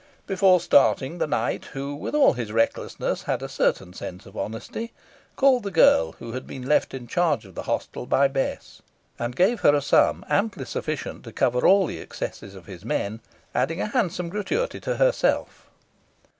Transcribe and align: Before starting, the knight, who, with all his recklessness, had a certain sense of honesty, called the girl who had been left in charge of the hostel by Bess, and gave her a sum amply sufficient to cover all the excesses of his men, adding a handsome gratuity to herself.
Before 0.25 0.59
starting, 0.59 1.19
the 1.19 1.27
knight, 1.27 1.65
who, 1.73 1.93
with 1.93 2.15
all 2.15 2.33
his 2.33 2.51
recklessness, 2.51 3.21
had 3.21 3.43
a 3.43 3.47
certain 3.47 3.93
sense 3.93 4.25
of 4.25 4.35
honesty, 4.35 4.93
called 5.35 5.61
the 5.61 5.69
girl 5.69 6.13
who 6.13 6.31
had 6.31 6.47
been 6.47 6.63
left 6.67 6.95
in 6.95 7.05
charge 7.05 7.45
of 7.45 7.53
the 7.53 7.61
hostel 7.69 8.07
by 8.07 8.27
Bess, 8.27 8.81
and 9.19 9.35
gave 9.35 9.59
her 9.59 9.75
a 9.75 9.79
sum 9.79 10.25
amply 10.27 10.65
sufficient 10.65 11.23
to 11.25 11.31
cover 11.31 11.67
all 11.67 11.85
the 11.85 11.99
excesses 12.01 12.55
of 12.55 12.65
his 12.65 12.83
men, 12.83 13.19
adding 13.53 13.79
a 13.79 13.89
handsome 13.89 14.29
gratuity 14.29 14.79
to 14.79 14.95
herself. 14.97 15.69